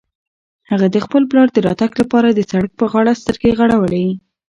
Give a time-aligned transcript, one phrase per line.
[0.69, 4.05] هغه د خپل پلار د راتګ لپاره د سړک په غاړه سترګې غړولې.